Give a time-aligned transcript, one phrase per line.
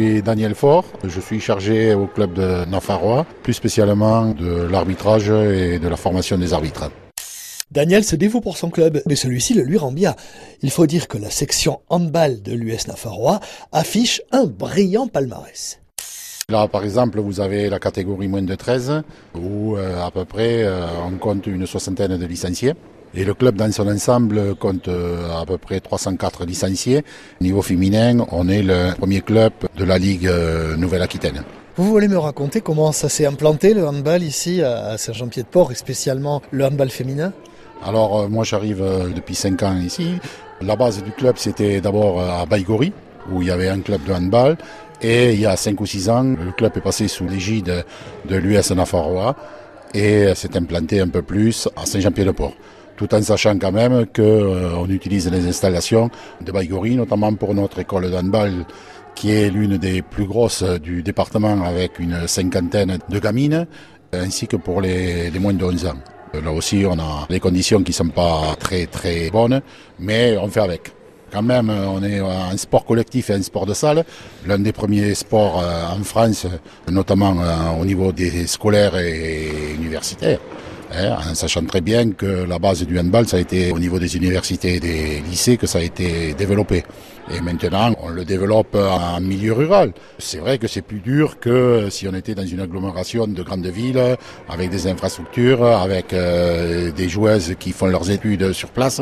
[0.00, 5.78] suis Daniel Faure, je suis chargé au club de Nafarrois, plus spécialement de l'arbitrage et
[5.78, 6.90] de la formation des arbitres.
[7.70, 10.16] Daniel se dévoue pour son club, mais celui-ci le lui rend bien.
[10.62, 13.38] Il faut dire que la section handball de l'US Nafarrois
[13.70, 15.78] affiche un brillant palmarès.
[16.48, 19.02] Là, par exemple, vous avez la catégorie moins de 13,
[19.36, 22.74] où euh, à peu près euh, on compte une soixantaine de licenciés.
[23.16, 27.04] Et le club dans son ensemble compte euh, à peu près 304 licenciés.
[27.40, 30.30] Au niveau féminin, on est le premier club de la Ligue
[30.76, 31.42] Nouvelle-Aquitaine.
[31.76, 36.42] Vous voulez me raconter comment ça s'est implanté le handball ici à Saint-Jean-Pied-de-Port et spécialement
[36.50, 37.32] le handball féminin?
[37.84, 38.84] Alors moi j'arrive
[39.14, 40.14] depuis 5 ans ici.
[40.60, 42.92] La base du club c'était d'abord à Baïgori
[43.30, 44.56] où il y avait un club de handball
[45.02, 47.84] et il y a 5 ou 6 ans, le club est passé sous l'égide
[48.24, 49.36] de l'US Nafarroa
[49.92, 52.54] et s'est implanté un peu plus à Saint-Jean-Pied-de-Port.
[52.96, 57.80] Tout en sachant quand même qu'on euh, utilise les installations de Baïgori, notamment pour notre
[57.80, 58.64] école d'handball
[59.14, 63.66] qui est l'une des plus grosses du département avec une cinquantaine de gamines,
[64.12, 65.94] ainsi que pour les, moins de 11 ans.
[66.42, 69.60] Là aussi, on a des conditions qui ne sont pas très très bonnes,
[70.00, 70.92] mais on fait avec
[71.34, 74.04] quand même, on est un sport collectif et un sport de salle,
[74.46, 76.46] l'un des premiers sports euh, en France,
[76.88, 80.38] notamment euh, au niveau des scolaires et universitaires.
[80.92, 83.98] Hein, en sachant très bien que la base du handball, ça a été au niveau
[83.98, 86.84] des universités et des lycées que ça a été développé.
[87.32, 89.92] Et maintenant, on le développe en milieu rural.
[90.18, 93.66] C'est vrai que c'est plus dur que si on était dans une agglomération de grandes
[93.66, 94.16] villes,
[94.48, 99.00] avec des infrastructures, avec euh, des joueuses qui font leurs études sur place.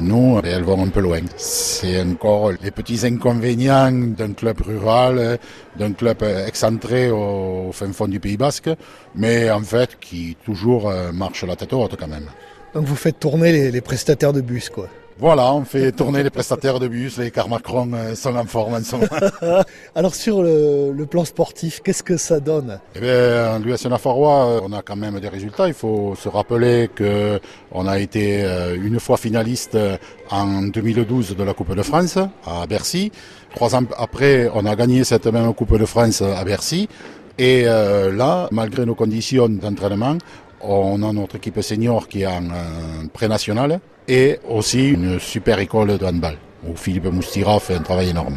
[0.00, 1.20] Nous, elles vont un peu loin.
[1.36, 5.38] C'est encore les petits inconvénients d'un club rural,
[5.78, 8.70] d'un club excentré au fin fond du Pays Basque,
[9.14, 11.12] mais en fait qui toujours euh,
[11.46, 12.26] la tête haute quand même.
[12.74, 14.88] Donc vous faites tourner les, les prestataires de bus, quoi.
[15.20, 18.74] Voilà, on fait tourner les prestataires de bus, les cars Macron euh, sont en forme
[18.74, 18.94] en ce
[19.42, 19.64] moment.
[19.96, 24.72] Alors sur le, le plan sportif, qu'est-ce que ça donne Eh bien, l'US Nafarrois, on
[24.72, 25.66] a quand même des résultats.
[25.66, 27.40] Il faut se rappeler que
[27.72, 29.76] on a été euh, une fois finaliste
[30.30, 32.16] en 2012 de la Coupe de France
[32.46, 33.10] à Bercy.
[33.56, 36.88] Trois ans après, on a gagné cette même Coupe de France à Bercy.
[37.38, 40.18] Et euh, là, malgré nos conditions d'entraînement,
[40.60, 42.42] on a notre équipe senior qui est en
[43.12, 46.36] pré-national et aussi une super école de handball
[46.66, 48.36] où Philippe Moustira fait un travail énorme.